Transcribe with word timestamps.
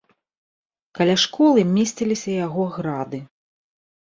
Каля 0.99 1.15
школы 1.23 1.59
месціліся 1.75 2.31
яго 2.45 2.63
грады. 2.79 3.23